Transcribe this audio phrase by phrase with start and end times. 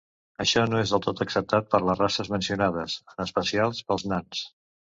[0.45, 4.45] Això no és del tot acceptat per les races mencionades, en especial pels nans.